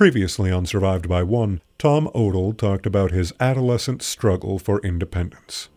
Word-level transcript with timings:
Previously 0.00 0.50
on 0.50 0.64
Survived 0.64 1.10
by 1.10 1.22
One, 1.22 1.60
Tom 1.76 2.08
Odell 2.14 2.54
talked 2.54 2.86
about 2.86 3.10
his 3.10 3.34
adolescent 3.38 4.00
struggle 4.00 4.58
for 4.58 4.80
independence. 4.80 5.68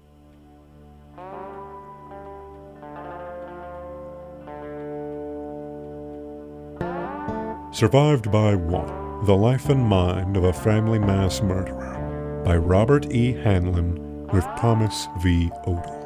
Survived 7.73 8.31
by 8.31 8.55
One 8.55 9.25
The 9.25 9.35
Life 9.35 9.67
and 9.67 9.83
Mind 9.83 10.37
of 10.37 10.45
a 10.45 10.53
Family 10.53 10.99
Mass 10.99 11.41
Murderer 11.41 12.41
by 12.45 12.55
Robert 12.55 13.11
E. 13.11 13.33
Hanlon 13.33 14.25
with 14.27 14.45
Thomas 14.57 15.05
V. 15.21 15.51
Odell. 15.67 15.99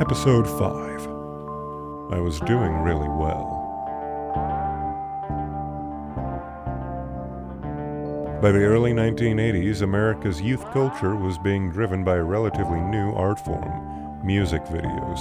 Episode 0.00 0.48
5 0.48 1.06
I 2.12 2.18
was 2.18 2.40
doing 2.40 2.72
really 2.82 3.08
well. 3.08 3.61
By 8.42 8.50
the 8.50 8.64
early 8.64 8.92
1980s, 8.92 9.82
America's 9.82 10.42
youth 10.42 10.64
culture 10.72 11.14
was 11.14 11.38
being 11.38 11.70
driven 11.70 12.02
by 12.02 12.16
a 12.16 12.24
relatively 12.24 12.80
new 12.80 13.12
art 13.12 13.38
form 13.38 14.20
music 14.24 14.64
videos. 14.64 15.20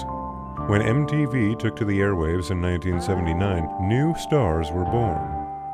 When 0.68 0.82
MTV 0.82 1.60
took 1.60 1.76
to 1.76 1.86
the 1.86 2.00
airwaves 2.00 2.50
in 2.50 2.60
1979, 2.60 3.88
new 3.88 4.16
stars 4.18 4.72
were 4.72 4.86
born. 4.86 5.22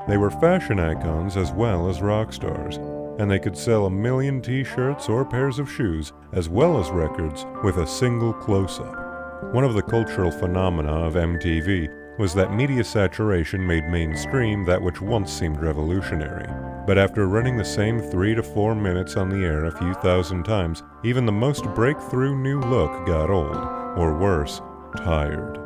They 0.10 0.18
were 0.18 0.30
fashion 0.30 0.78
icons 0.78 1.38
as 1.38 1.54
well 1.54 1.90
as 1.90 2.02
rock 2.02 2.34
stars, 2.34 2.80
and 3.18 3.32
they 3.32 3.40
could 3.40 3.58
sell 3.58 3.86
a 3.86 3.90
million 3.90 4.42
t 4.42 4.66
shirts 4.66 5.08
or 5.08 5.24
pairs 5.24 5.58
of 5.58 5.72
shoes, 5.72 6.12
as 6.34 6.50
well 6.50 6.78
as 6.78 6.90
records, 6.90 7.46
with 7.64 7.78
a 7.78 7.88
single 7.88 8.34
close 8.34 8.78
up. 8.82 9.54
One 9.54 9.64
of 9.64 9.74
the 9.74 9.84
cultural 9.84 10.32
phenomena 10.32 10.92
of 10.92 11.14
MTV 11.14 12.20
was 12.20 12.34
that 12.34 12.54
media 12.54 12.84
saturation 12.84 13.66
made 13.66 13.86
mainstream 13.86 14.66
that 14.66 14.82
which 14.82 15.00
once 15.00 15.32
seemed 15.32 15.62
revolutionary. 15.62 16.77
But 16.88 16.98
after 16.98 17.28
running 17.28 17.58
the 17.58 17.66
same 17.66 18.00
three 18.00 18.34
to 18.34 18.42
four 18.42 18.74
minutes 18.74 19.18
on 19.18 19.28
the 19.28 19.44
air 19.46 19.66
a 19.66 19.78
few 19.78 19.94
thousand 19.96 20.46
times, 20.46 20.84
even 21.04 21.26
the 21.26 21.34
most 21.34 21.66
breakthrough 21.76 22.34
new 22.34 22.62
look 22.62 23.06
got 23.06 23.30
old, 23.30 23.58
or 23.98 24.18
worse, 24.18 24.62
tired. 24.96 25.60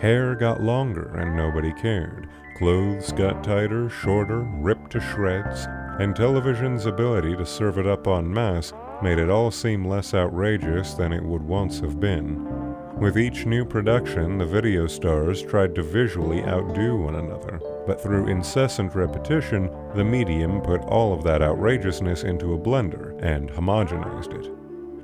Hair 0.00 0.36
got 0.36 0.62
longer 0.62 1.18
and 1.18 1.36
nobody 1.36 1.72
cared. 1.72 2.28
Clothes 2.58 3.10
got 3.10 3.42
tighter, 3.42 3.90
shorter, 3.90 4.42
ripped 4.60 4.92
to 4.92 5.00
shreds, 5.00 5.66
and 5.98 6.14
television's 6.14 6.86
ability 6.86 7.34
to 7.34 7.44
serve 7.44 7.78
it 7.78 7.86
up 7.88 8.06
en 8.06 8.32
masse 8.32 8.72
made 9.02 9.18
it 9.18 9.28
all 9.28 9.50
seem 9.50 9.84
less 9.84 10.14
outrageous 10.14 10.94
than 10.94 11.12
it 11.12 11.24
would 11.24 11.42
once 11.42 11.80
have 11.80 11.98
been. 11.98 12.67
With 13.00 13.16
each 13.16 13.46
new 13.46 13.64
production, 13.64 14.38
the 14.38 14.44
video 14.44 14.88
stars 14.88 15.40
tried 15.40 15.76
to 15.76 15.84
visually 15.84 16.42
outdo 16.42 16.96
one 16.96 17.14
another, 17.14 17.60
but 17.86 18.00
through 18.02 18.26
incessant 18.26 18.96
repetition, 18.96 19.70
the 19.94 20.02
medium 20.02 20.60
put 20.60 20.80
all 20.82 21.12
of 21.14 21.22
that 21.22 21.40
outrageousness 21.40 22.24
into 22.24 22.54
a 22.54 22.58
blender 22.58 23.16
and 23.22 23.50
homogenized 23.50 24.34
it. 24.34 24.52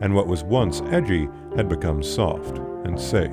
And 0.00 0.12
what 0.12 0.26
was 0.26 0.42
once 0.42 0.80
edgy 0.90 1.28
had 1.54 1.68
become 1.68 2.02
soft 2.02 2.58
and 2.84 3.00
safe. 3.00 3.30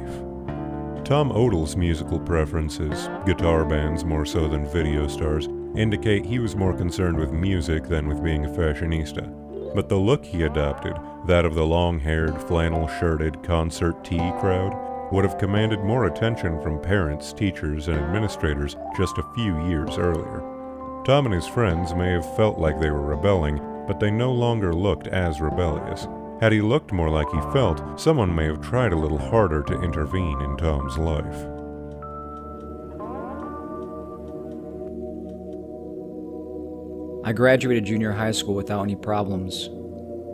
Tom 1.06 1.32
Odell's 1.32 1.76
musical 1.76 2.20
preferences, 2.20 3.10
guitar 3.26 3.66
bands 3.66 4.06
more 4.06 4.28
so 4.28 4.48
than 4.48 4.72
video 4.72 5.08
stars, 5.08 5.48
indicate 5.76 6.24
he 6.24 6.38
was 6.38 6.56
more 6.56 6.78
concerned 6.78 7.18
with 7.18 7.32
music 7.32 7.86
than 7.86 8.08
with 8.08 8.24
being 8.24 8.46
a 8.46 8.50
fashionista. 8.50 9.41
But 9.74 9.88
the 9.88 9.98
look 9.98 10.26
he 10.26 10.44
adopted, 10.44 10.98
that 11.28 11.46
of 11.46 11.56
the 11.56 11.66
long 11.66 12.00
haired, 12.00 12.42
flannel 12.42 12.88
shirted 13.00 13.44
concert 13.44 14.04
tee 14.04 14.32
crowd, 14.40 14.76
would 15.12 15.24
have 15.24 15.38
commanded 15.38 15.80
more 15.82 16.06
attention 16.06 16.62
from 16.62 16.82
parents, 16.82 17.34
teachers, 17.34 17.88
and 17.88 17.98
administrators 17.98 18.76
just 18.98 19.18
a 19.18 19.34
few 19.36 19.68
years 19.68 19.98
earlier. 19.98 20.42
Tom 21.06 21.26
and 21.26 21.34
his 21.34 21.48
friends 21.48 21.94
may 21.94 22.12
have 22.12 22.36
felt 22.36 22.58
like 22.58 22.80
they 22.80 22.92
were 22.92 23.02
rebelling, 23.02 23.60
but 23.88 24.00
they 24.00 24.12
no 24.12 24.32
longer 24.32 24.74
looked 24.74 25.08
as 25.08 25.42
rebellious. 25.42 26.08
Had 26.40 26.52
he 26.52 26.62
looked 26.62 26.92
more 26.92 27.10
like 27.10 27.30
he 27.30 27.42
felt, 27.54 28.00
someone 28.00 28.34
may 28.34 28.46
have 28.46 28.62
tried 28.62 28.94
a 28.94 28.98
little 28.98 29.18
harder 29.18 29.64
to 29.64 29.82
intervene 29.82 30.42
in 30.42 30.58
Tom's 30.58 30.98
life. 30.98 31.46
I 37.24 37.34
graduated 37.34 37.86
junior 37.86 38.14
high 38.14 38.32
school 38.32 38.56
without 38.56 38.82
any 38.82 38.96
problems. 38.96 39.70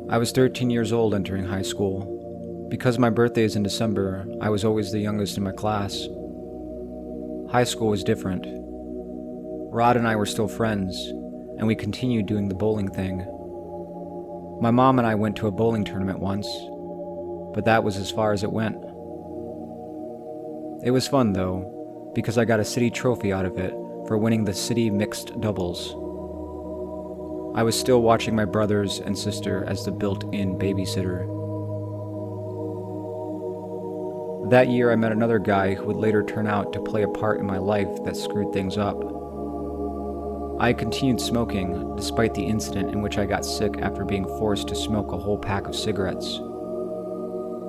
I 0.10 0.18
was 0.18 0.32
13 0.32 0.70
years 0.70 0.94
old 0.94 1.14
entering 1.14 1.44
high 1.44 1.62
school. 1.62 2.68
Because 2.70 2.98
my 2.98 3.10
birthday 3.10 3.44
is 3.44 3.58
in 3.58 3.64
December, 3.64 4.26
I 4.40 4.50
was 4.50 4.64
always 4.64 4.90
the 4.90 5.00
youngest 5.00 5.36
in 5.38 5.44
my 5.44 5.52
class. 5.52 6.08
High 7.52 7.66
school 7.66 7.90
was 7.90 8.06
different. 8.06 8.46
Rod 9.70 9.98
and 9.98 10.08
I 10.08 10.16
were 10.16 10.26
still 10.26 10.48
friends, 10.48 10.96
and 11.58 11.68
we 11.68 11.76
continued 11.76 12.26
doing 12.26 12.48
the 12.48 12.56
bowling 12.56 12.90
thing. 12.90 13.18
My 14.62 14.72
mom 14.72 14.98
and 14.98 15.06
I 15.06 15.16
went 15.16 15.36
to 15.38 15.48
a 15.48 15.52
bowling 15.52 15.84
tournament 15.84 16.20
once, 16.20 16.48
but 17.54 17.66
that 17.66 17.84
was 17.84 17.98
as 17.98 18.12
far 18.12 18.32
as 18.32 18.44
it 18.44 18.52
went. 18.54 18.78
It 20.86 20.92
was 20.92 21.06
fun 21.06 21.34
though, 21.34 22.12
because 22.16 22.38
I 22.38 22.46
got 22.46 22.62
a 22.62 22.66
city 22.66 22.90
trophy 22.90 23.34
out 23.34 23.46
of 23.46 23.58
it 23.58 23.74
for 24.08 24.18
winning 24.18 24.46
the 24.46 24.54
city 24.54 24.90
mixed 24.90 25.38
doubles. 25.42 25.94
I 27.58 27.64
was 27.64 27.78
still 27.78 28.04
watching 28.04 28.36
my 28.36 28.46
brothers 28.46 29.00
and 29.00 29.18
sister 29.18 29.64
as 29.66 29.84
the 29.84 29.92
built 29.92 30.32
in 30.32 30.60
babysitter. 30.60 31.26
That 34.52 34.70
year, 34.70 34.92
I 34.92 34.96
met 34.96 35.12
another 35.12 35.40
guy 35.40 35.74
who 35.74 35.86
would 35.86 35.96
later 35.96 36.24
turn 36.24 36.46
out 36.46 36.72
to 36.74 36.80
play 36.80 37.02
a 37.02 37.08
part 37.08 37.40
in 37.40 37.48
my 37.48 37.58
life 37.58 38.04
that 38.04 38.16
screwed 38.16 38.54
things 38.54 38.78
up. 38.78 38.98
I 40.60 40.72
continued 40.72 41.20
smoking 41.20 41.96
despite 41.96 42.36
the 42.36 42.46
incident 42.46 42.92
in 42.92 43.02
which 43.02 43.18
I 43.18 43.26
got 43.26 43.44
sick 43.44 43.80
after 43.82 44.06
being 44.06 44.26
forced 44.26 44.68
to 44.68 44.76
smoke 44.76 45.12
a 45.12 45.18
whole 45.18 45.40
pack 45.40 45.66
of 45.66 45.76
cigarettes. 45.76 46.40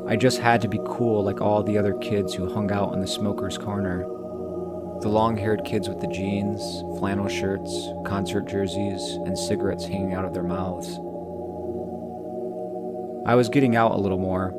I 0.06 0.16
just 0.16 0.38
had 0.38 0.60
to 0.60 0.68
be 0.68 0.80
cool 0.84 1.24
like 1.24 1.40
all 1.40 1.62
the 1.62 1.78
other 1.78 1.94
kids 1.94 2.34
who 2.34 2.52
hung 2.52 2.70
out 2.70 2.92
in 2.92 3.00
the 3.00 3.06
smoker's 3.06 3.56
corner. 3.56 4.06
The 5.00 5.08
long 5.08 5.36
haired 5.36 5.64
kids 5.64 5.88
with 5.88 6.00
the 6.00 6.08
jeans, 6.08 6.82
flannel 6.98 7.28
shirts, 7.28 7.88
concert 8.04 8.48
jerseys, 8.48 9.02
and 9.24 9.38
cigarettes 9.38 9.84
hanging 9.84 10.12
out 10.12 10.24
of 10.24 10.34
their 10.34 10.42
mouths. 10.42 10.88
I 13.24 13.36
was 13.36 13.48
getting 13.48 13.76
out 13.76 13.92
a 13.92 13.96
little 13.96 14.18
more, 14.18 14.50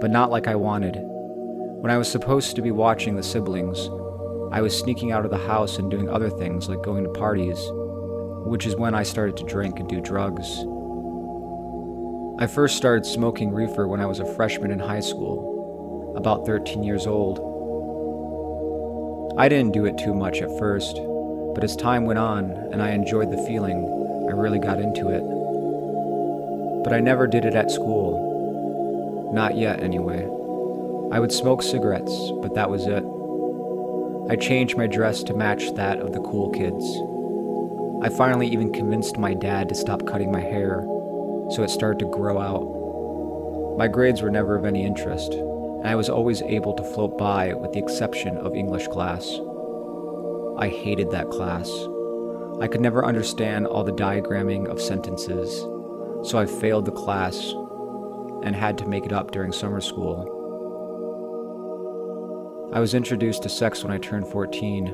but 0.00 0.10
not 0.10 0.30
like 0.30 0.48
I 0.48 0.54
wanted. 0.54 0.96
When 0.96 1.90
I 1.90 1.98
was 1.98 2.10
supposed 2.10 2.56
to 2.56 2.62
be 2.62 2.70
watching 2.70 3.14
the 3.14 3.22
siblings, 3.22 3.90
I 4.52 4.62
was 4.62 4.78
sneaking 4.78 5.12
out 5.12 5.26
of 5.26 5.30
the 5.30 5.46
house 5.46 5.78
and 5.78 5.90
doing 5.90 6.08
other 6.08 6.30
things 6.30 6.68
like 6.68 6.82
going 6.82 7.04
to 7.04 7.10
parties, 7.10 7.58
which 8.46 8.64
is 8.64 8.76
when 8.76 8.94
I 8.94 9.02
started 9.02 9.36
to 9.36 9.44
drink 9.44 9.80
and 9.80 9.88
do 9.88 10.00
drugs. 10.00 10.64
I 12.42 12.46
first 12.46 12.76
started 12.76 13.04
smoking 13.04 13.52
reefer 13.52 13.86
when 13.86 14.00
I 14.00 14.06
was 14.06 14.20
a 14.20 14.34
freshman 14.34 14.70
in 14.70 14.78
high 14.78 15.00
school, 15.00 16.14
about 16.16 16.46
13 16.46 16.82
years 16.82 17.06
old. 17.06 17.53
I 19.36 19.48
didn't 19.48 19.72
do 19.72 19.84
it 19.84 19.98
too 19.98 20.14
much 20.14 20.40
at 20.42 20.58
first, 20.58 21.00
but 21.54 21.64
as 21.64 21.74
time 21.74 22.04
went 22.04 22.20
on 22.20 22.52
and 22.72 22.80
I 22.80 22.90
enjoyed 22.90 23.32
the 23.32 23.46
feeling, 23.48 23.84
I 24.28 24.32
really 24.32 24.60
got 24.60 24.78
into 24.78 25.08
it. 25.08 25.22
But 26.84 26.92
I 26.92 27.00
never 27.00 27.26
did 27.26 27.44
it 27.44 27.56
at 27.56 27.72
school. 27.72 29.32
Not 29.34 29.56
yet, 29.56 29.82
anyway. 29.82 30.22
I 31.10 31.18
would 31.18 31.32
smoke 31.32 31.62
cigarettes, 31.62 32.30
but 32.42 32.54
that 32.54 32.70
was 32.70 32.86
it. 32.86 33.04
I 34.30 34.36
changed 34.36 34.76
my 34.76 34.86
dress 34.86 35.24
to 35.24 35.34
match 35.34 35.74
that 35.74 35.98
of 35.98 36.12
the 36.12 36.20
cool 36.20 36.50
kids. 36.50 36.84
I 38.04 38.16
finally 38.16 38.46
even 38.46 38.72
convinced 38.72 39.18
my 39.18 39.34
dad 39.34 39.68
to 39.68 39.74
stop 39.74 40.06
cutting 40.06 40.30
my 40.30 40.42
hair, 40.42 40.82
so 41.50 41.64
it 41.64 41.70
started 41.70 41.98
to 41.98 42.10
grow 42.10 42.38
out. 42.38 43.76
My 43.76 43.88
grades 43.88 44.22
were 44.22 44.30
never 44.30 44.54
of 44.54 44.64
any 44.64 44.84
interest, 44.84 45.32
and 45.84 45.90
I 45.90 45.96
was 45.96 46.08
always 46.08 46.40
able 46.40 46.72
to 46.72 46.82
float 46.82 47.18
by 47.18 47.52
with 47.52 47.72
the 47.72 47.78
exception 47.78 48.38
of 48.38 48.54
English 48.54 48.88
class. 48.88 49.38
I 50.56 50.68
hated 50.68 51.10
that 51.10 51.28
class. 51.28 51.70
I 52.58 52.68
could 52.68 52.80
never 52.80 53.04
understand 53.04 53.66
all 53.66 53.84
the 53.84 53.92
diagramming 53.92 54.66
of 54.66 54.80
sentences, 54.80 55.60
so 56.26 56.38
I 56.38 56.46
failed 56.46 56.86
the 56.86 56.92
class 56.92 57.52
and 58.44 58.56
had 58.56 58.78
to 58.78 58.88
make 58.88 59.04
it 59.04 59.12
up 59.12 59.30
during 59.30 59.52
summer 59.52 59.82
school. 59.82 60.30
I 62.72 62.80
was 62.80 62.94
introduced 62.94 63.42
to 63.42 63.50
sex 63.50 63.84
when 63.84 63.92
I 63.92 63.98
turned 63.98 64.26
14. 64.28 64.88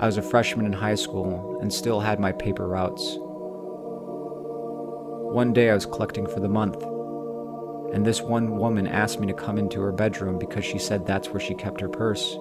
I 0.00 0.06
was 0.06 0.18
a 0.18 0.22
freshman 0.22 0.66
in 0.66 0.74
high 0.74 0.96
school 0.96 1.58
and 1.62 1.72
still 1.72 2.00
had 2.00 2.20
my 2.20 2.32
paper 2.32 2.68
routes. 2.68 3.16
One 5.32 5.54
day 5.54 5.70
I 5.70 5.74
was 5.74 5.86
collecting 5.86 6.26
for 6.26 6.40
the 6.40 6.48
month, 6.48 6.84
and 7.94 8.04
this 8.04 8.20
one 8.20 8.56
woman 8.56 8.88
asked 8.88 9.20
me 9.20 9.28
to 9.28 9.32
come 9.32 9.56
into 9.56 9.80
her 9.80 9.92
bedroom 9.92 10.36
because 10.36 10.64
she 10.64 10.80
said 10.80 11.06
that's 11.06 11.28
where 11.28 11.38
she 11.38 11.54
kept 11.54 11.80
her 11.80 11.88
purse. 11.88 12.34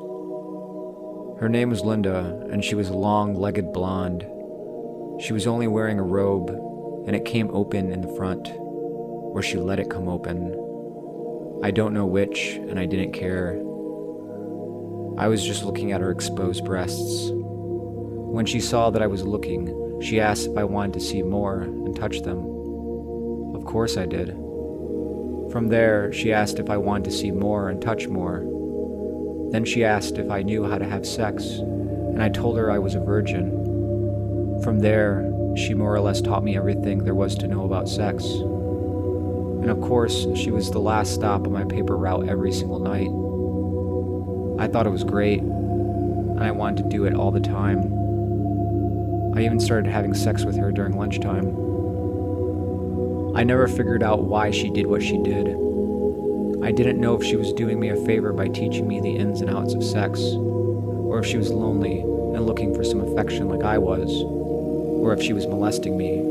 Her 1.39 1.47
name 1.47 1.69
was 1.69 1.83
Linda, 1.83 2.43
and 2.51 2.65
she 2.65 2.73
was 2.73 2.89
a 2.89 2.97
long 2.97 3.35
legged 3.35 3.71
blonde. 3.71 4.25
She 5.21 5.31
was 5.31 5.45
only 5.45 5.67
wearing 5.67 5.99
a 5.99 6.03
robe, 6.03 6.49
and 7.05 7.15
it 7.15 7.23
came 7.23 7.53
open 7.53 7.91
in 7.91 8.01
the 8.01 8.15
front, 8.15 8.49
or 8.49 9.43
she 9.43 9.57
let 9.57 9.79
it 9.79 9.91
come 9.91 10.09
open. 10.09 10.59
I 11.63 11.69
don't 11.69 11.93
know 11.93 12.07
which, 12.07 12.55
and 12.55 12.79
I 12.79 12.87
didn't 12.87 13.13
care. 13.13 13.53
I 15.19 15.27
was 15.27 15.45
just 15.45 15.65
looking 15.65 15.91
at 15.91 16.01
her 16.01 16.09
exposed 16.09 16.65
breasts. 16.65 17.29
When 17.29 18.47
she 18.47 18.59
saw 18.59 18.89
that 18.89 19.03
I 19.03 19.07
was 19.07 19.23
looking, 19.23 20.01
she 20.01 20.19
asked 20.19 20.47
if 20.47 20.57
I 20.57 20.63
wanted 20.63 20.93
to 20.93 20.99
see 20.99 21.21
more 21.21 21.61
and 21.61 21.95
touch 21.95 22.23
them. 22.23 22.39
Of 23.53 23.65
course 23.65 23.97
I 23.97 24.07
did. 24.07 24.42
From 25.53 25.67
there, 25.67 26.11
she 26.11 26.33
asked 26.33 26.57
if 26.57 26.71
I 26.71 26.77
wanted 26.77 27.03
to 27.03 27.11
see 27.11 27.29
more 27.29 27.69
and 27.69 27.79
touch 27.79 28.07
more. 28.07 28.39
Then 29.51 29.63
she 29.65 29.85
asked 29.85 30.17
if 30.17 30.31
I 30.31 30.41
knew 30.41 30.67
how 30.67 30.79
to 30.79 30.85
have 30.85 31.05
sex, 31.05 31.45
and 31.45 32.23
I 32.23 32.29
told 32.29 32.57
her 32.57 32.71
I 32.71 32.79
was 32.79 32.95
a 32.95 32.99
virgin. 32.99 33.51
From 34.63 34.79
there, 34.79 35.31
she 35.55 35.75
more 35.75 35.93
or 35.93 35.99
less 35.99 36.21
taught 36.21 36.43
me 36.43 36.57
everything 36.57 37.03
there 37.03 37.13
was 37.13 37.35
to 37.35 37.47
know 37.47 37.65
about 37.65 37.87
sex. 37.87 38.25
And 38.25 39.69
of 39.69 39.79
course, 39.79 40.25
she 40.35 40.49
was 40.49 40.71
the 40.71 40.79
last 40.79 41.13
stop 41.13 41.45
on 41.45 41.53
my 41.53 41.65
paper 41.65 41.97
route 41.97 42.27
every 42.27 42.51
single 42.51 42.79
night. 42.79 43.11
I 44.59 44.67
thought 44.67 44.87
it 44.87 44.89
was 44.89 45.03
great, 45.03 45.41
and 45.41 46.43
I 46.43 46.49
wanted 46.49 46.81
to 46.81 46.89
do 46.89 47.05
it 47.05 47.13
all 47.13 47.29
the 47.29 47.39
time. 47.39 47.93
I 49.37 49.45
even 49.45 49.59
started 49.59 49.91
having 49.91 50.15
sex 50.15 50.45
with 50.45 50.55
her 50.57 50.71
during 50.71 50.97
lunchtime. 50.97 51.62
I 53.35 53.43
never 53.43 53.67
figured 53.67 54.03
out 54.03 54.23
why 54.23 54.51
she 54.51 54.69
did 54.69 54.85
what 54.85 55.01
she 55.01 55.17
did. 55.17 55.47
I 56.63 56.71
didn't 56.71 57.01
know 57.01 57.15
if 57.15 57.23
she 57.23 57.35
was 57.35 57.51
doing 57.53 57.79
me 57.79 57.89
a 57.89 58.05
favor 58.05 58.31
by 58.31 58.47
teaching 58.47 58.87
me 58.87 59.01
the 59.01 59.15
ins 59.15 59.41
and 59.41 59.49
outs 59.49 59.73
of 59.73 59.83
sex, 59.83 60.19
or 60.19 61.19
if 61.19 61.25
she 61.25 61.37
was 61.37 61.51
lonely 61.51 62.01
and 62.01 62.45
looking 62.45 62.75
for 62.75 62.83
some 62.83 63.01
affection 63.01 63.49
like 63.49 63.63
I 63.63 63.79
was, 63.79 64.21
or 64.21 65.13
if 65.13 65.21
she 65.21 65.33
was 65.33 65.47
molesting 65.47 65.97
me. 65.97 66.21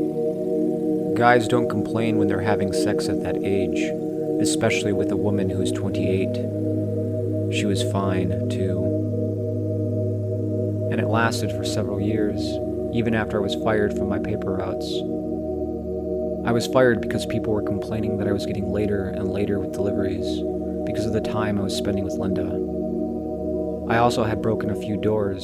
Guys 1.17 1.47
don't 1.47 1.69
complain 1.69 2.17
when 2.17 2.29
they're 2.29 2.39
having 2.39 2.71
sex 2.71 3.09
at 3.09 3.21
that 3.21 3.43
age, 3.43 3.81
especially 4.41 4.93
with 4.93 5.11
a 5.11 5.17
woman 5.17 5.49
who's 5.49 5.71
28. 5.73 7.53
She 7.53 7.65
was 7.65 7.83
fine, 7.91 8.49
too. 8.49 8.79
And 10.89 11.01
it 11.01 11.07
lasted 11.07 11.51
for 11.51 11.65
several 11.65 11.99
years, 11.99 12.39
even 12.95 13.13
after 13.13 13.37
I 13.37 13.41
was 13.41 13.55
fired 13.55 13.95
from 13.95 14.07
my 14.07 14.19
paper 14.19 14.53
routes. 14.53 15.12
I 16.45 16.51
was 16.51 16.67
fired 16.67 16.99
because 16.99 17.25
people 17.25 17.53
were 17.53 17.61
complaining 17.61 18.17
that 18.17 18.27
I 18.27 18.33
was 18.33 18.45
getting 18.45 18.71
later 18.71 19.07
and 19.07 19.31
later 19.31 19.59
with 19.59 19.71
deliveries 19.71 20.41
because 20.85 21.05
of 21.05 21.13
the 21.13 21.21
time 21.21 21.57
I 21.57 21.63
was 21.63 21.75
spending 21.75 22.03
with 22.03 22.15
Linda. 22.15 22.49
I 23.89 23.99
also 23.99 24.25
had 24.25 24.41
broken 24.41 24.69
a 24.69 24.75
few 24.75 24.97
doors, 24.97 25.43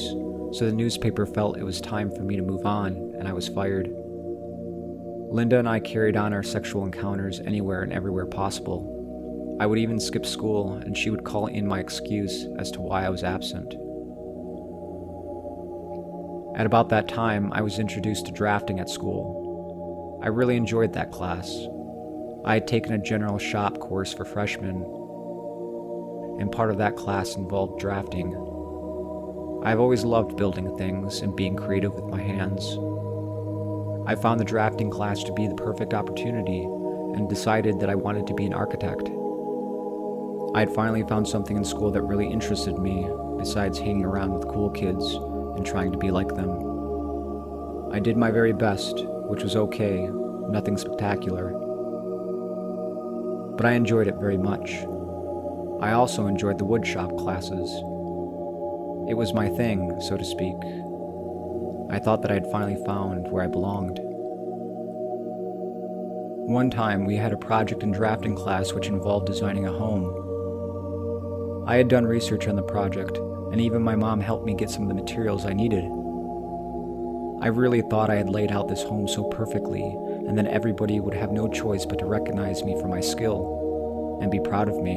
so 0.52 0.66
the 0.66 0.74
newspaper 0.74 1.26
felt 1.26 1.58
it 1.58 1.64
was 1.64 1.80
time 1.80 2.12
for 2.12 2.24
me 2.24 2.36
to 2.36 2.42
move 2.42 2.66
on, 2.66 3.14
and 3.18 3.30
I 3.30 3.34
was 3.34 3.48
fired. 3.48 3.90
Linda 5.32 5.58
and 5.60 5.70
I 5.70 5.80
carried 5.80 6.18
on 6.18 6.34
our 6.34 6.44
sexual 6.44 6.84
encounters 6.84 7.40
anywhere 7.40 7.82
and 7.84 7.94
everywhere 7.94 8.26
possible. 8.26 9.58
I 9.62 9.68
would 9.68 9.80
even 9.80 10.02
skip 10.02 10.26
school, 10.26 10.74
and 10.74 10.98
she 10.98 11.10
would 11.10 11.24
call 11.24 11.48
in 11.48 11.66
my 11.66 11.80
excuse 11.80 12.46
as 12.58 12.72
to 12.72 12.82
why 12.82 13.06
I 13.06 13.10
was 13.10 13.24
absent. 13.24 13.74
At 16.60 16.66
about 16.66 16.90
that 16.90 17.08
time, 17.08 17.54
I 17.54 17.62
was 17.62 17.80
introduced 17.80 18.26
to 18.26 18.34
drafting 18.34 18.82
at 18.82 18.90
school. 18.90 19.39
I 20.22 20.28
really 20.28 20.58
enjoyed 20.58 20.94
that 20.94 21.12
class. 21.12 21.50
I 22.44 22.56
had 22.56 22.68
taken 22.68 22.94
a 22.94 22.98
general 22.98 23.38
shop 23.38 23.80
course 23.80 24.14
for 24.14 24.26
freshmen, 24.26 24.84
and 26.40 26.52
part 26.52 26.72
of 26.72 26.78
that 26.78 26.98
class 26.98 27.36
involved 27.36 27.80
drafting. 27.80 28.34
I've 29.64 29.80
always 29.80 30.04
loved 30.04 30.36
building 30.36 30.78
things 30.78 31.22
and 31.22 31.36
being 31.36 31.56
creative 31.56 31.94
with 31.94 32.06
my 32.06 32.22
hands. 32.22 32.78
I 34.08 34.16
found 34.16 34.40
the 34.40 34.46
drafting 34.46 34.90
class 34.90 35.24
to 35.24 35.34
be 35.34 35.48
the 35.48 35.56
perfect 35.56 35.94
opportunity 35.94 36.64
and 36.64 37.30
decided 37.30 37.80
that 37.80 37.90
I 37.90 37.96
wanted 37.96 38.28
to 38.28 38.34
be 38.34 38.46
an 38.46 38.54
architect. 38.54 39.10
I 40.56 40.62
had 40.62 40.74
finally 40.74 41.04
found 41.04 41.28
something 41.28 41.56
in 41.56 41.64
school 41.64 41.92
that 41.92 42.02
really 42.02 42.28
interested 42.28 42.78
me, 42.78 43.08
besides 43.38 43.78
hanging 43.78 44.04
around 44.04 44.34
with 44.34 44.48
cool 44.48 44.70
kids 44.70 45.14
and 45.14 45.66
trying 45.66 45.92
to 45.92 45.98
be 45.98 46.12
like 46.12 46.36
them. 46.36 47.90
I 47.92 48.00
did 48.00 48.18
my 48.18 48.32
very 48.32 48.54
best, 48.54 49.06
which 49.30 49.44
was 49.44 49.56
okay, 49.56 50.10
nothing 50.50 50.78
spectacular. 50.78 51.54
But 53.56 53.66
I 53.66 53.74
enjoyed 53.74 54.08
it 54.08 54.16
very 54.16 54.38
much. 54.38 54.72
I 55.82 55.92
also 55.92 56.28
enjoyed 56.28 56.58
the 56.58 56.66
woodshop 56.66 57.18
classes. 57.18 57.70
It 59.10 59.14
was 59.14 59.34
my 59.34 59.48
thing, 59.50 60.02
so 60.02 60.18
to 60.18 60.26
speak, 60.26 60.56
I 61.92 62.00
thought 62.00 62.22
that 62.22 62.32
I 62.32 62.36
had 62.36 62.52
finally 62.52 62.84
found 62.86 63.32
where 63.32 63.44
I 63.44 63.48
belonged. 63.48 64.00
One 66.50 66.72
time, 66.72 67.06
we 67.06 67.16
had 67.16 67.32
a 67.32 67.38
project 67.38 67.84
in 67.84 67.92
drafting 67.92 68.36
class 68.36 68.74
which 68.74 68.88
involved 68.88 69.28
designing 69.28 69.68
a 69.68 69.72
home. 69.72 71.66
I 71.68 71.76
had 71.76 71.88
done 71.88 72.06
research 72.06 72.48
on 72.48 72.56
the 72.56 72.64
project, 72.64 73.18
and 73.18 73.62
even 73.62 73.84
my 73.84 73.96
mom 73.96 74.20
helped 74.20 74.46
me 74.46 74.56
get 74.56 74.72
some 74.72 74.84
of 74.84 74.90
the 74.90 74.96
materials 74.96 75.46
I 75.46 75.54
needed. 75.54 75.84
I 77.42 77.48
really 77.48 77.82
thought 77.82 78.10
I 78.10 78.16
had 78.16 78.30
laid 78.30 78.52
out 78.52 78.68
this 78.68 78.84
home 78.84 79.08
so 79.08 79.24
perfectly, 79.24 79.82
and 79.82 80.38
then 80.38 80.46
everybody 80.46 81.00
would 81.00 81.14
have 81.14 81.32
no 81.32 81.48
choice 81.48 81.86
but 81.86 82.00
to 82.00 82.06
recognize 82.06 82.66
me 82.66 82.78
for 82.82 82.90
my 82.90 83.00
skill 83.00 84.20
and 84.22 84.30
be 84.30 84.42
proud 84.42 84.68
of 84.68 84.82
me. 84.82 84.96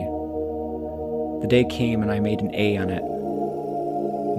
The 1.41 1.47
day 1.49 1.65
came 1.65 2.03
and 2.03 2.11
I 2.11 2.19
made 2.19 2.41
an 2.41 2.53
A 2.53 2.77
on 2.79 2.91
it. 2.91 3.05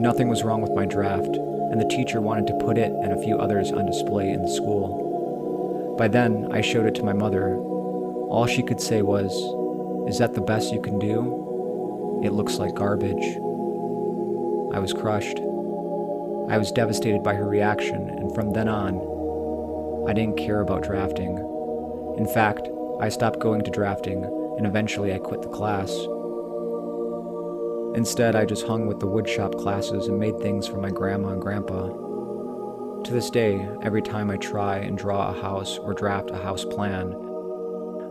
Nothing 0.02 0.28
was 0.28 0.44
wrong 0.44 0.62
with 0.62 0.74
my 0.74 0.86
draft, 0.86 1.38
and 1.38 1.80
the 1.80 1.88
teacher 1.88 2.20
wanted 2.20 2.48
to 2.48 2.66
put 2.66 2.78
it 2.78 2.92
and 2.92 3.14
a 3.14 3.24
few 3.24 3.38
others 3.38 3.72
on 3.72 3.86
display 3.86 4.32
in 4.32 4.42
the 4.42 4.52
school. 4.52 5.96
By 5.98 6.10
then, 6.10 6.50
I 6.52 6.60
showed 6.60 6.86
it 6.86 6.96
to 6.96 7.04
my 7.04 7.14
mother. 7.14 7.56
All 7.56 8.48
she 8.48 8.64
could 8.64 8.82
say 8.82 9.02
was, 9.02 9.32
Is 10.10 10.18
that 10.18 10.34
the 10.34 10.42
best 10.42 10.74
you 10.74 10.82
can 10.82 11.00
do? 11.00 12.22
It 12.22 12.34
looks 12.34 12.58
like 12.58 12.76
garbage. 12.76 13.38
I 14.74 14.80
was 14.80 14.92
crushed. 14.92 15.40
I 16.50 16.58
was 16.58 16.72
devastated 16.72 17.24
by 17.24 17.36
her 17.36 17.48
reaction, 17.48 18.10
and 18.10 18.34
from 18.36 18.52
then 18.52 18.68
on, 18.68 18.96
I 20.08 20.14
didn't 20.14 20.38
care 20.38 20.62
about 20.62 20.84
drafting. 20.84 21.38
In 22.18 22.28
fact, 22.28 22.68
I 23.00 23.10
stopped 23.10 23.40
going 23.40 23.64
to 23.64 23.72
drafting, 23.72 24.24
and 24.58 24.68
eventually 24.68 25.14
I 25.14 25.20
quit 25.20 25.42
the 25.42 25.50
class. 25.50 25.90
Instead, 27.96 28.36
I 28.36 28.46
just 28.46 28.68
hung 28.68 28.88
with 28.88 29.00
the 29.00 29.08
woodshop 29.08 29.60
classes 29.60 30.08
and 30.08 30.20
made 30.20 30.38
things 30.40 30.68
for 30.68 30.78
my 30.78 30.90
grandma 30.90 31.30
and 31.30 31.42
grandpa. 31.42 31.88
To 33.04 33.12
this 33.12 33.30
day, 33.30 33.68
every 33.82 34.02
time 34.02 34.30
I 34.30 34.38
try 34.38 34.78
and 34.78 34.98
draw 34.98 35.30
a 35.30 35.42
house 35.42 35.78
or 35.78 35.94
draft 35.94 36.32
a 36.32 36.38
house 36.38 36.66
plan, 36.66 37.16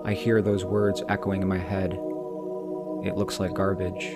I 0.05 0.15
hear 0.15 0.41
those 0.41 0.65
words 0.65 1.03
echoing 1.09 1.43
in 1.43 1.49
my 1.49 1.59
head. 1.59 1.93
It 3.05 3.17
looks 3.17 3.41
like 3.41 3.55
garbage. 3.55 4.15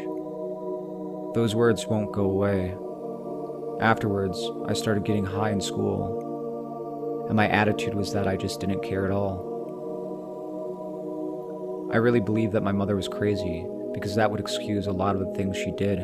Those 1.34 1.54
words 1.54 1.86
won't 1.86 2.12
go 2.12 2.24
away. 2.24 2.74
Afterwards, 3.81 4.50
I 4.67 4.73
started 4.73 5.05
getting 5.05 5.26
high 5.26 5.50
in 5.50 5.61
school, 5.61 7.26
and 7.28 7.37
my 7.37 7.47
attitude 7.49 7.95
was 7.95 8.11
that 8.14 8.26
I 8.26 8.37
just 8.37 8.59
didn't 8.59 8.83
care 8.83 9.04
at 9.04 9.11
all. 9.11 9.52
I 11.92 11.99
really 11.99 12.21
believed 12.21 12.54
that 12.54 12.62
my 12.62 12.73
mother 12.73 12.97
was 12.97 13.06
crazy 13.06 13.66
because 13.92 14.14
that 14.14 14.30
would 14.30 14.40
excuse 14.40 14.87
a 14.87 14.92
lot 14.92 15.14
of 15.14 15.21
the 15.21 15.35
things 15.35 15.59
she 15.59 15.73
did. 15.73 15.99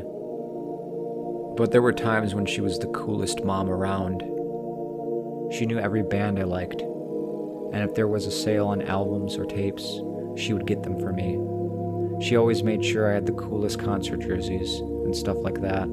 But 1.56 1.70
there 1.70 1.80
were 1.80 1.94
times 1.94 2.34
when 2.34 2.44
she 2.44 2.60
was 2.60 2.78
the 2.78 2.88
coolest 2.88 3.42
mom 3.42 3.70
around. 3.70 4.20
She 5.52 5.64
knew 5.64 5.78
every 5.78 6.02
band 6.02 6.38
I 6.38 6.44
liked, 6.44 6.82
and 6.82 7.82
if 7.82 7.94
there 7.94 8.08
was 8.08 8.26
a 8.26 8.30
sale 8.30 8.68
on 8.68 8.82
albums 8.82 9.38
or 9.38 9.46
tapes, 9.46 9.98
she 10.36 10.52
would 10.52 10.66
get 10.66 10.82
them 10.82 11.00
for 11.00 11.12
me. 11.12 11.38
She 12.22 12.36
always 12.36 12.62
made 12.62 12.84
sure 12.84 13.10
I 13.10 13.14
had 13.14 13.24
the 13.24 13.32
coolest 13.32 13.78
concert 13.78 14.20
jerseys 14.20 14.78
and 14.80 15.16
stuff 15.16 15.38
like 15.38 15.62
that. 15.62 15.88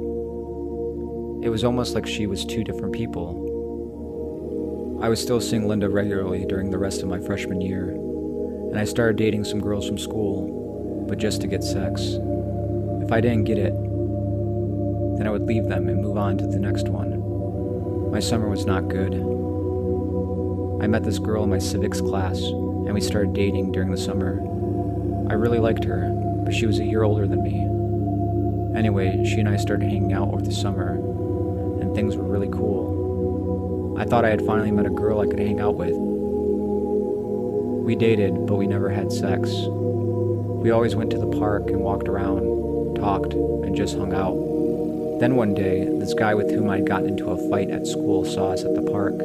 It 1.41 1.49
was 1.49 1.63
almost 1.63 1.95
like 1.95 2.05
she 2.05 2.27
was 2.27 2.45
two 2.45 2.63
different 2.63 2.93
people. 2.93 3.45
I 5.01 5.09
was 5.09 5.21
still 5.21 5.41
seeing 5.41 5.67
Linda 5.67 5.89
regularly 5.89 6.45
during 6.45 6.71
the 6.71 6.77
rest 6.77 7.01
of 7.01 7.07
my 7.09 7.19
freshman 7.19 7.61
year, 7.61 7.89
and 7.89 8.77
I 8.77 8.85
started 8.85 9.15
dating 9.15 9.45
some 9.45 9.61
girls 9.61 9.87
from 9.87 9.97
school 9.97 10.59
but 11.09 11.17
just 11.17 11.41
to 11.41 11.47
get 11.47 11.63
sex. 11.63 12.01
If 13.01 13.11
I 13.11 13.19
didn't 13.19 13.45
get 13.45 13.57
it, 13.57 13.73
then 15.17 15.25
I 15.25 15.31
would 15.31 15.47
leave 15.47 15.67
them 15.67 15.89
and 15.89 16.01
move 16.01 16.17
on 16.17 16.37
to 16.37 16.45
the 16.45 16.59
next 16.59 16.87
one. 16.87 18.11
My 18.11 18.19
summer 18.19 18.47
was 18.47 18.67
not 18.67 18.89
good. 18.89 19.15
I 20.83 20.87
met 20.87 21.03
this 21.03 21.17
girl 21.17 21.43
in 21.43 21.49
my 21.49 21.57
civics 21.57 21.99
class, 21.99 22.39
and 22.39 22.93
we 22.93 23.01
started 23.01 23.33
dating 23.33 23.71
during 23.71 23.89
the 23.89 23.97
summer. 23.97 24.39
I 25.29 25.33
really 25.33 25.57
liked 25.57 25.83
her, 25.83 26.09
but 26.45 26.53
she 26.53 26.67
was 26.67 26.77
a 26.77 26.85
year 26.85 27.01
older 27.01 27.27
than 27.27 27.41
me. 27.41 28.77
Anyway, 28.77 29.25
she 29.25 29.39
and 29.39 29.49
I 29.49 29.57
started 29.57 29.89
hanging 29.89 30.13
out 30.13 30.31
over 30.31 30.43
the 30.43 30.53
summer, 30.53 30.98
and 31.89 31.95
things 31.95 32.15
were 32.15 32.23
really 32.23 32.49
cool. 32.49 33.97
I 33.97 34.05
thought 34.05 34.23
I 34.23 34.29
had 34.29 34.45
finally 34.45 34.69
met 34.69 34.85
a 34.85 34.91
girl 34.91 35.21
I 35.21 35.25
could 35.25 35.39
hang 35.39 35.59
out 35.59 35.73
with. 35.73 35.95
We 37.83 37.95
dated, 37.95 38.45
but 38.45 38.57
we 38.57 38.67
never 38.67 38.89
had 38.89 39.11
sex. 39.11 39.49
We 39.49 40.69
always 40.69 40.95
went 40.95 41.09
to 41.11 41.17
the 41.17 41.39
park 41.39 41.71
and 41.71 41.79
walked 41.79 42.07
around, 42.07 42.95
talked, 42.95 43.33
and 43.33 43.75
just 43.75 43.97
hung 43.97 44.13
out. 44.13 45.19
Then 45.19 45.35
one 45.35 45.55
day, 45.55 45.85
this 45.85 46.13
guy 46.13 46.35
with 46.35 46.51
whom 46.51 46.69
I'd 46.69 46.85
gotten 46.85 47.09
into 47.09 47.31
a 47.31 47.49
fight 47.49 47.71
at 47.71 47.87
school 47.87 48.23
saw 48.23 48.51
us 48.51 48.63
at 48.63 48.75
the 48.75 48.83
park. 48.83 49.19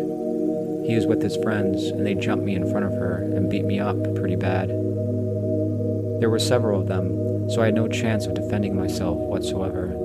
He 0.87 0.95
was 0.95 1.07
with 1.07 1.21
his 1.21 1.37
friends, 1.37 1.85
and 1.89 2.07
they 2.07 2.15
jumped 2.15 2.47
me 2.47 2.57
in 2.57 2.71
front 2.71 2.87
of 2.87 2.93
her 2.93 3.17
and 3.17 3.51
beat 3.51 3.67
me 3.67 3.79
up 3.79 4.03
pretty 4.15 4.37
bad. 4.37 4.71
There 4.71 6.31
were 6.31 6.39
several 6.39 6.81
of 6.81 6.89
them, 6.89 7.51
so 7.51 7.61
I 7.61 7.67
had 7.67 7.75
no 7.75 7.89
chance 7.89 8.25
of 8.25 8.33
defending 8.33 8.75
myself 8.75 9.19
whatsoever. 9.19 10.04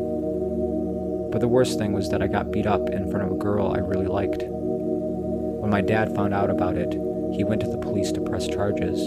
But 1.31 1.41
the 1.41 1.47
worst 1.47 1.77
thing 1.77 1.93
was 1.93 2.09
that 2.09 2.21
I 2.21 2.27
got 2.27 2.51
beat 2.51 2.65
up 2.65 2.89
in 2.89 3.09
front 3.09 3.25
of 3.25 3.31
a 3.31 3.37
girl 3.37 3.71
I 3.73 3.79
really 3.79 4.07
liked. 4.07 4.43
When 4.43 5.69
my 5.69 5.81
dad 5.81 6.15
found 6.15 6.33
out 6.33 6.49
about 6.49 6.75
it, 6.75 6.93
he 7.35 7.43
went 7.43 7.61
to 7.61 7.67
the 7.67 7.77
police 7.77 8.11
to 8.13 8.21
press 8.21 8.47
charges. 8.47 8.99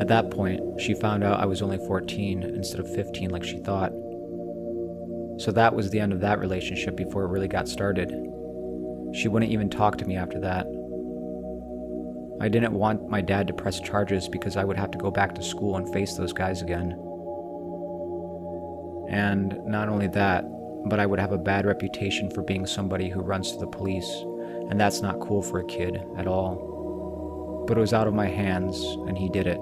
At 0.00 0.08
that 0.08 0.30
point, 0.30 0.80
she 0.80 0.92
found 0.92 1.24
out 1.24 1.40
I 1.40 1.46
was 1.46 1.62
only 1.62 1.78
14 1.78 2.42
instead 2.42 2.80
of 2.80 2.94
15 2.94 3.30
like 3.30 3.44
she 3.44 3.58
thought. 3.58 3.92
So 5.38 5.50
that 5.52 5.74
was 5.74 5.90
the 5.90 6.00
end 6.00 6.12
of 6.12 6.20
that 6.20 6.40
relationship 6.40 6.96
before 6.96 7.24
it 7.24 7.28
really 7.28 7.48
got 7.48 7.68
started. 7.68 8.10
She 9.14 9.28
wouldn't 9.28 9.52
even 9.52 9.70
talk 9.70 9.96
to 9.98 10.04
me 10.04 10.16
after 10.16 10.40
that. 10.40 10.66
I 12.40 12.48
didn't 12.48 12.74
want 12.74 13.08
my 13.08 13.20
dad 13.20 13.46
to 13.46 13.54
press 13.54 13.80
charges 13.80 14.28
because 14.28 14.56
I 14.56 14.64
would 14.64 14.76
have 14.76 14.90
to 14.90 14.98
go 14.98 15.10
back 15.10 15.34
to 15.36 15.42
school 15.42 15.76
and 15.76 15.90
face 15.92 16.14
those 16.16 16.32
guys 16.32 16.60
again. 16.60 16.90
And 19.08 19.64
not 19.64 19.88
only 19.88 20.08
that, 20.08 20.44
but 20.86 21.00
I 21.00 21.06
would 21.06 21.18
have 21.18 21.32
a 21.32 21.38
bad 21.38 21.66
reputation 21.66 22.30
for 22.30 22.42
being 22.42 22.66
somebody 22.66 23.08
who 23.08 23.20
runs 23.20 23.52
to 23.52 23.58
the 23.58 23.66
police, 23.66 24.10
and 24.70 24.78
that's 24.80 25.00
not 25.00 25.20
cool 25.20 25.42
for 25.42 25.60
a 25.60 25.66
kid 25.66 26.02
at 26.16 26.26
all. 26.26 27.64
But 27.66 27.78
it 27.78 27.80
was 27.80 27.94
out 27.94 28.06
of 28.06 28.14
my 28.14 28.28
hands, 28.28 28.82
and 29.06 29.16
he 29.16 29.28
did 29.28 29.46
it. 29.46 29.58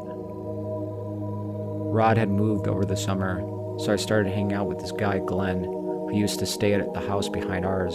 Rod 1.95 2.17
had 2.17 2.31
moved 2.31 2.67
over 2.67 2.85
the 2.85 2.97
summer, 2.97 3.41
so 3.79 3.93
I 3.93 3.97
started 3.97 4.33
hanging 4.33 4.55
out 4.55 4.67
with 4.67 4.81
this 4.81 4.93
guy, 4.93 5.19
Glenn, 5.19 5.63
who 5.63 6.17
used 6.17 6.39
to 6.41 6.47
stay 6.47 6.75
at 6.75 6.93
the 6.93 7.01
house 7.01 7.29
behind 7.29 7.65
ours. 7.65 7.95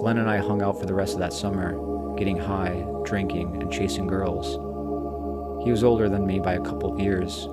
Glenn 0.00 0.18
and 0.18 0.28
I 0.28 0.38
hung 0.38 0.62
out 0.62 0.80
for 0.80 0.86
the 0.86 0.94
rest 0.94 1.12
of 1.12 1.20
that 1.20 1.32
summer, 1.32 2.16
getting 2.16 2.38
high, 2.38 2.84
drinking, 3.04 3.62
and 3.62 3.70
chasing 3.70 4.06
girls. 4.06 4.54
He 5.64 5.70
was 5.70 5.84
older 5.84 6.08
than 6.08 6.26
me 6.26 6.40
by 6.40 6.54
a 6.54 6.60
couple 6.60 6.92
of 6.92 6.98
years. 6.98 7.46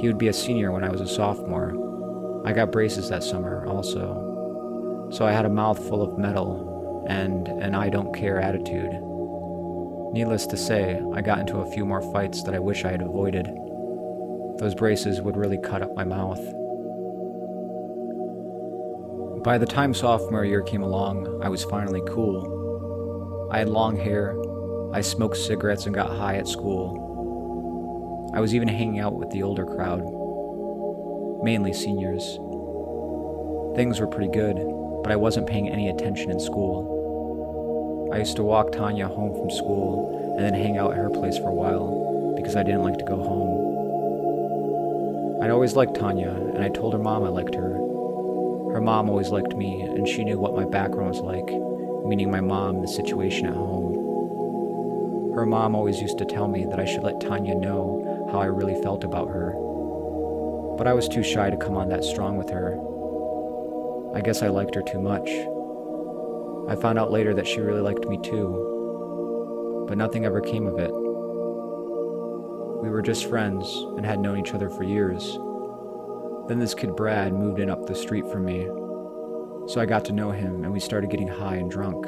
He 0.00 0.06
would 0.06 0.18
be 0.18 0.28
a 0.28 0.32
senior 0.32 0.72
when 0.72 0.82
I 0.82 0.88
was 0.88 1.00
a 1.00 1.06
sophomore. 1.06 1.87
I 2.44 2.52
got 2.52 2.72
braces 2.72 3.08
that 3.08 3.22
summer, 3.22 3.66
also. 3.66 5.08
So 5.12 5.26
I 5.26 5.32
had 5.32 5.44
a 5.44 5.50
mouth 5.50 5.78
full 5.88 6.02
of 6.02 6.18
metal 6.18 7.04
and 7.08 7.48
an 7.48 7.74
I 7.74 7.88
don't 7.88 8.14
care 8.14 8.40
attitude. 8.40 8.90
Needless 10.12 10.46
to 10.46 10.56
say, 10.56 11.00
I 11.14 11.20
got 11.20 11.38
into 11.38 11.58
a 11.58 11.70
few 11.70 11.84
more 11.84 12.02
fights 12.12 12.42
that 12.42 12.54
I 12.54 12.58
wish 12.58 12.84
I 12.84 12.90
had 12.90 13.02
avoided. 13.02 13.46
Those 14.58 14.74
braces 14.74 15.20
would 15.20 15.36
really 15.36 15.58
cut 15.58 15.82
up 15.82 15.94
my 15.94 16.04
mouth. 16.04 16.40
By 19.44 19.56
the 19.58 19.66
time 19.66 19.94
sophomore 19.94 20.44
year 20.44 20.62
came 20.62 20.82
along, 20.82 21.40
I 21.42 21.48
was 21.48 21.64
finally 21.64 22.02
cool. 22.08 23.48
I 23.50 23.58
had 23.58 23.68
long 23.68 23.96
hair, 23.96 24.36
I 24.92 25.00
smoked 25.00 25.36
cigarettes 25.36 25.86
and 25.86 25.94
got 25.94 26.10
high 26.10 26.36
at 26.36 26.48
school. 26.48 28.30
I 28.34 28.40
was 28.40 28.54
even 28.54 28.68
hanging 28.68 28.98
out 28.98 29.14
with 29.14 29.30
the 29.30 29.42
older 29.42 29.64
crowd, 29.64 30.02
mainly 31.42 31.72
seniors. 31.72 32.38
Things 33.76 34.00
were 34.00 34.06
pretty 34.06 34.30
good, 34.30 34.56
but 35.02 35.12
I 35.12 35.16
wasn't 35.16 35.46
paying 35.46 35.68
any 35.68 35.88
attention 35.88 36.30
in 36.30 36.40
school. 36.40 38.10
I 38.12 38.18
used 38.18 38.36
to 38.36 38.42
walk 38.42 38.72
Tanya 38.72 39.06
home 39.08 39.34
from 39.34 39.50
school 39.50 40.34
and 40.36 40.44
then 40.44 40.54
hang 40.54 40.78
out 40.78 40.92
at 40.92 40.98
her 40.98 41.10
place 41.10 41.36
for 41.36 41.48
a 41.48 41.54
while 41.54 42.34
because 42.36 42.56
I 42.56 42.62
didn't 42.62 42.82
like 42.82 42.98
to 42.98 43.04
go 43.04 43.16
home. 43.16 43.68
I'd 45.42 45.50
always 45.50 45.76
liked 45.76 45.94
Tanya, 45.94 46.30
and 46.30 46.64
I 46.64 46.68
told 46.68 46.92
her 46.94 46.98
mom 46.98 47.22
I 47.22 47.28
liked 47.28 47.54
her. 47.54 47.74
Her 48.72 48.80
mom 48.80 49.08
always 49.08 49.30
liked 49.30 49.54
me, 49.54 49.82
and 49.82 50.08
she 50.08 50.24
knew 50.24 50.38
what 50.38 50.56
my 50.56 50.64
background 50.64 51.10
was 51.10 51.20
like, 51.20 51.46
meaning 52.04 52.30
my 52.30 52.40
mom 52.40 52.76
and 52.76 52.84
the 52.84 52.88
situation 52.88 53.46
at 53.46 53.54
home. 53.54 53.94
Her 55.34 55.46
mom 55.46 55.76
always 55.76 56.00
used 56.00 56.18
to 56.18 56.24
tell 56.24 56.48
me 56.48 56.64
that 56.64 56.80
I 56.80 56.84
should 56.84 57.04
let 57.04 57.20
Tanya 57.20 57.54
know 57.54 58.28
how 58.32 58.40
I 58.40 58.46
really 58.46 58.80
felt 58.82 59.04
about 59.04 59.28
her. 59.28 59.54
But 60.78 60.86
I 60.86 60.94
was 60.94 61.08
too 61.08 61.24
shy 61.24 61.50
to 61.50 61.56
come 61.56 61.76
on 61.76 61.88
that 61.88 62.04
strong 62.04 62.36
with 62.36 62.50
her. 62.50 62.78
I 64.14 64.20
guess 64.20 64.42
I 64.42 64.48
liked 64.48 64.76
her 64.76 64.82
too 64.82 65.00
much. 65.00 65.28
I 66.68 66.76
found 66.80 67.00
out 67.00 67.10
later 67.10 67.34
that 67.34 67.48
she 67.48 67.60
really 67.60 67.80
liked 67.80 68.06
me 68.08 68.16
too, 68.22 69.86
but 69.88 69.98
nothing 69.98 70.24
ever 70.24 70.40
came 70.40 70.68
of 70.68 70.78
it. 70.78 70.92
We 72.80 72.90
were 72.90 73.02
just 73.02 73.28
friends 73.28 73.66
and 73.96 74.06
had 74.06 74.20
known 74.20 74.38
each 74.38 74.54
other 74.54 74.70
for 74.70 74.84
years. 74.84 75.36
Then 76.46 76.60
this 76.60 76.74
kid 76.74 76.94
Brad 76.94 77.32
moved 77.32 77.58
in 77.58 77.70
up 77.70 77.86
the 77.86 77.94
street 77.96 78.30
from 78.30 78.44
me. 78.44 78.66
So 79.66 79.80
I 79.80 79.86
got 79.86 80.04
to 80.04 80.12
know 80.12 80.30
him 80.30 80.62
and 80.62 80.72
we 80.72 80.78
started 80.78 81.10
getting 81.10 81.26
high 81.26 81.56
and 81.56 81.68
drunk. 81.68 82.06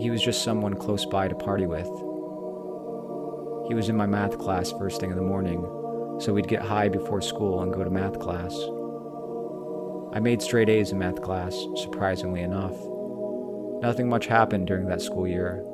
He 0.00 0.10
was 0.10 0.22
just 0.22 0.44
someone 0.44 0.74
close 0.74 1.06
by 1.06 1.28
to 1.28 1.34
party 1.34 1.66
with. 1.66 1.88
He 3.66 3.74
was 3.74 3.88
in 3.88 3.96
my 3.96 4.06
math 4.06 4.36
class 4.38 4.72
first 4.72 5.00
thing 5.00 5.10
in 5.10 5.16
the 5.16 5.22
morning, 5.22 5.64
so 6.20 6.34
we'd 6.34 6.48
get 6.48 6.62
high 6.62 6.88
before 6.88 7.22
school 7.22 7.62
and 7.62 7.72
go 7.72 7.82
to 7.82 7.90
math 7.90 8.18
class. 8.18 8.54
I 10.12 10.20
made 10.20 10.42
straight 10.42 10.68
A's 10.68 10.92
in 10.92 10.98
math 10.98 11.22
class, 11.22 11.56
surprisingly 11.76 12.42
enough. 12.42 12.76
Nothing 13.80 14.08
much 14.08 14.26
happened 14.26 14.66
during 14.66 14.86
that 14.88 15.00
school 15.00 15.26
year, 15.26 15.64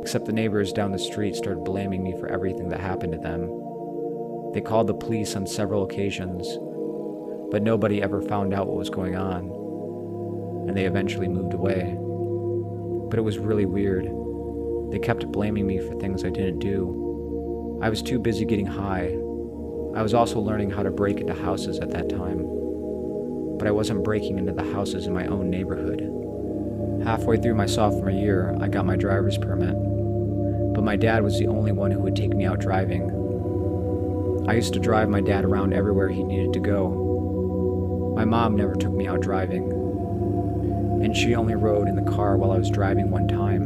except 0.00 0.26
the 0.26 0.32
neighbors 0.32 0.72
down 0.72 0.92
the 0.92 0.98
street 0.98 1.34
started 1.34 1.64
blaming 1.64 2.04
me 2.04 2.12
for 2.20 2.28
everything 2.28 2.68
that 2.68 2.80
happened 2.80 3.12
to 3.12 3.18
them. 3.18 3.48
They 4.54 4.60
called 4.60 4.86
the 4.86 4.94
police 4.94 5.34
on 5.34 5.46
several 5.46 5.82
occasions, 5.82 6.46
but 7.50 7.62
nobody 7.62 8.00
ever 8.00 8.22
found 8.22 8.54
out 8.54 8.68
what 8.68 8.76
was 8.76 8.90
going 8.90 9.16
on, 9.16 9.50
and 10.68 10.76
they 10.76 10.84
eventually 10.84 11.28
moved 11.28 11.54
away. 11.54 11.96
But 13.10 13.18
it 13.18 13.22
was 13.22 13.38
really 13.38 13.66
weird. 13.66 14.04
They 14.92 14.98
kept 14.98 15.32
blaming 15.32 15.66
me 15.66 15.78
for 15.78 15.94
things 15.94 16.24
I 16.24 16.30
didn't 16.30 16.60
do. 16.60 17.80
I 17.82 17.88
was 17.88 18.02
too 18.02 18.18
busy 18.18 18.44
getting 18.44 18.66
high. 18.66 19.16
I 19.94 20.02
was 20.02 20.14
also 20.14 20.40
learning 20.40 20.70
how 20.70 20.82
to 20.82 20.90
break 20.90 21.20
into 21.20 21.34
houses 21.34 21.78
at 21.78 21.90
that 21.90 22.08
time, 22.08 22.44
but 23.58 23.66
I 23.66 23.70
wasn't 23.72 24.04
breaking 24.04 24.38
into 24.38 24.52
the 24.52 24.72
houses 24.72 25.06
in 25.06 25.12
my 25.12 25.26
own 25.26 25.50
neighborhood. 25.50 26.00
Halfway 27.04 27.36
through 27.36 27.54
my 27.54 27.66
sophomore 27.66 28.10
year, 28.10 28.56
I 28.60 28.68
got 28.68 28.86
my 28.86 28.96
driver's 28.96 29.38
permit, 29.38 29.74
but 30.74 30.84
my 30.84 30.96
dad 30.96 31.22
was 31.22 31.38
the 31.38 31.46
only 31.46 31.72
one 31.72 31.90
who 31.90 32.00
would 32.00 32.16
take 32.16 32.34
me 32.34 32.44
out 32.44 32.60
driving. 32.60 33.10
I 34.48 34.54
used 34.54 34.72
to 34.74 34.80
drive 34.80 35.08
my 35.08 35.20
dad 35.20 35.44
around 35.44 35.74
everywhere 35.74 36.08
he 36.08 36.22
needed 36.22 36.52
to 36.54 36.60
go, 36.60 37.08
my 38.18 38.24
mom 38.24 38.56
never 38.56 38.74
took 38.74 38.92
me 38.92 39.06
out 39.06 39.20
driving, 39.20 39.70
and 41.00 41.16
she 41.16 41.36
only 41.36 41.54
rode 41.54 41.86
in 41.86 41.94
the 41.94 42.10
car 42.10 42.36
while 42.36 42.50
I 42.50 42.58
was 42.58 42.68
driving 42.68 43.12
one 43.12 43.28
time, 43.28 43.62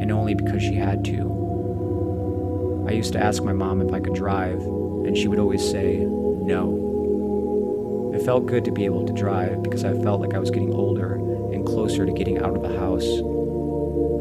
and 0.00 0.10
only 0.10 0.32
because 0.32 0.62
she 0.62 0.72
had 0.72 1.04
to. 1.04 2.86
I 2.88 2.92
used 2.92 3.12
to 3.12 3.22
ask 3.22 3.42
my 3.42 3.52
mom 3.52 3.82
if 3.82 3.92
I 3.92 4.00
could 4.00 4.14
drive, 4.14 4.62
and 5.06 5.16
she 5.16 5.28
would 5.28 5.38
always 5.38 5.68
say, 5.68 5.98
no. 5.98 6.88
It 8.14 8.24
felt 8.24 8.46
good 8.46 8.64
to 8.64 8.72
be 8.72 8.84
able 8.84 9.06
to 9.06 9.12
drive 9.12 9.62
because 9.62 9.84
I 9.84 9.92
felt 10.02 10.20
like 10.20 10.34
I 10.34 10.38
was 10.38 10.50
getting 10.50 10.74
older 10.74 11.14
and 11.14 11.64
closer 11.64 12.06
to 12.06 12.12
getting 12.12 12.38
out 12.38 12.56
of 12.56 12.62
the 12.62 12.78
house. 12.78 13.06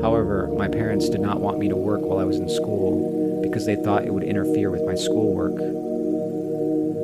However, 0.01 0.49
my 0.57 0.67
parents 0.67 1.09
did 1.09 1.21
not 1.21 1.41
want 1.41 1.59
me 1.59 1.67
to 1.69 1.75
work 1.75 2.01
while 2.01 2.19
I 2.19 2.23
was 2.23 2.37
in 2.37 2.49
school 2.49 3.41
because 3.41 3.65
they 3.65 3.75
thought 3.75 4.05
it 4.05 4.13
would 4.13 4.23
interfere 4.23 4.69
with 4.71 4.85
my 4.85 4.95
schoolwork 4.95 5.59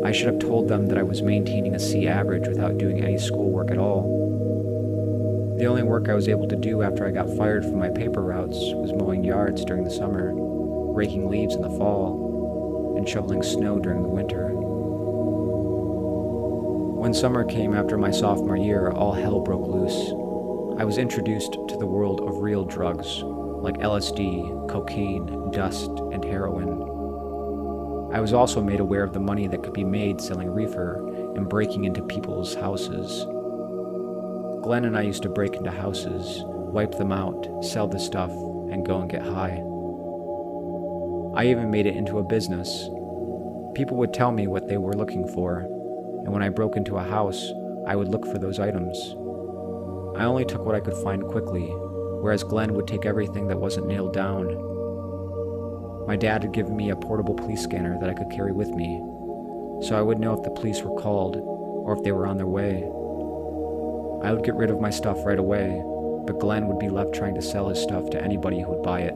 I 0.06 0.12
should 0.12 0.28
have 0.28 0.38
told 0.38 0.68
them 0.68 0.86
that 0.90 1.00
I 1.00 1.04
was 1.04 1.24
maintaining 1.24 1.74
a 1.74 1.80
C 1.80 2.08
average 2.08 2.48
without 2.48 2.78
doing 2.78 3.04
any 3.04 3.18
schoolwork 3.18 3.72
at 3.72 3.80
all. 3.80 4.04
The 5.58 5.66
only 5.66 5.82
work 5.82 6.10
I 6.10 6.14
was 6.14 6.30
able 6.30 6.48
to 6.48 6.56
do 6.56 6.84
after 6.84 7.08
I 7.08 7.12
got 7.12 7.36
fired 7.36 7.64
from 7.64 7.80
my 7.80 7.90
paper 7.90 8.22
routes 8.22 8.56
was 8.76 8.94
mowing 8.94 9.24
yards 9.24 9.66
during 9.66 9.84
the 9.84 9.90
summer, 9.90 10.32
raking 10.94 11.28
leaves 11.28 11.56
in 11.56 11.64
the 11.64 11.72
fall, 11.72 12.25
and 13.06 13.14
shoveling 13.14 13.44
snow 13.44 13.78
during 13.78 14.02
the 14.02 14.10
winter. 14.10 14.50
When 16.98 17.14
summer 17.14 17.44
came 17.44 17.76
after 17.76 18.00
my 18.00 18.10
sophomore 18.10 18.58
year, 18.58 18.90
all 18.90 19.14
hell 19.14 19.42
broke 19.42 19.68
loose. 19.68 20.10
I 20.80 20.86
was 20.86 20.98
introduced 20.98 21.54
to 21.54 21.78
the 21.78 21.86
world 21.86 22.22
of 22.22 22.42
real 22.42 22.66
drugs 22.66 23.22
like 23.22 23.78
LSD, 23.78 24.70
cocaine, 24.70 25.52
dust, 25.52 25.92
and 26.12 26.26
heroin. 26.26 26.82
I 28.12 28.20
was 28.22 28.34
also 28.34 28.60
made 28.64 28.80
aware 28.80 29.04
of 29.04 29.14
the 29.14 29.20
money 29.20 29.48
that 29.50 29.62
could 29.62 29.74
be 29.74 29.84
made 29.84 30.20
selling 30.20 30.50
reefer 30.50 31.08
and 31.36 31.48
breaking 31.48 31.86
into 31.86 32.02
people's 32.02 32.56
houses. 32.56 33.24
Glenn 34.64 34.86
and 34.86 34.98
I 34.98 35.04
used 35.04 35.22
to 35.24 35.30
break 35.30 35.54
into 35.54 35.70
houses, 35.70 36.42
wipe 36.44 36.98
them 36.98 37.12
out, 37.12 37.64
sell 37.64 37.88
the 37.88 38.00
stuff, 38.00 38.32
and 38.32 38.84
go 38.84 39.00
and 39.00 39.12
get 39.12 39.22
high. 39.22 39.62
I 41.36 41.48
even 41.48 41.70
made 41.70 41.86
it 41.86 41.98
into 41.98 42.20
a 42.20 42.24
business. 42.24 42.90
People 43.76 43.98
would 43.98 44.14
tell 44.14 44.32
me 44.32 44.48
what 44.48 44.68
they 44.68 44.78
were 44.78 44.96
looking 44.96 45.28
for, 45.28 45.60
and 46.24 46.34
when 46.34 46.42
I 46.42 46.50
broke 46.50 46.78
into 46.78 46.98
a 46.98 47.04
house, 47.04 47.52
I 47.86 47.96
would 47.96 48.08
look 48.08 48.26
for 48.26 48.40
those 48.40 48.60
items. 48.60 48.98
I 50.18 50.26
only 50.26 50.46
took 50.46 50.66
what 50.66 50.76
I 50.76 50.80
could 50.80 50.96
find 51.04 51.24
quickly, 51.24 51.68
whereas 51.68 52.44
Glenn 52.44 52.74
would 52.74 52.88
take 52.88 53.06
everything 53.06 53.48
that 53.48 53.60
wasn't 53.60 53.88
nailed 53.88 54.14
down 54.14 54.48
my 56.08 56.16
dad 56.16 56.44
had 56.44 56.54
given 56.54 56.78
me 56.78 56.92
a 56.92 56.96
portable 56.96 57.34
police 57.34 57.64
scanner 57.64 57.98
that 58.00 58.10
I 58.10 58.14
could 58.14 58.30
carry 58.30 58.52
with 58.52 58.70
me, 58.70 59.02
so 59.82 59.96
I 59.98 60.04
would 60.04 60.20
know 60.20 60.34
if 60.34 60.44
the 60.44 60.52
police 60.52 60.84
were 60.84 61.02
called 61.02 61.36
or 61.38 61.98
if 61.98 62.04
they 62.04 62.12
were 62.12 62.28
on 62.28 62.38
their 62.38 62.46
way. 62.46 62.84
I 64.24 64.32
would 64.32 64.44
get 64.44 64.56
rid 64.56 64.70
of 64.70 64.80
my 64.80 64.92
stuff 64.92 65.26
right 65.26 65.40
away, 65.40 65.82
but 66.28 66.40
Glenn 66.40 66.68
would 66.68 66.78
be 66.78 66.90
left 66.90 67.14
trying 67.14 67.34
to 67.36 67.42
sell 67.42 67.70
his 67.70 67.82
stuff 67.82 68.12
to 68.12 68.22
anybody 68.22 68.62
who 68.62 68.70
would 68.70 68.84
buy 68.84 69.02
it. 69.02 69.16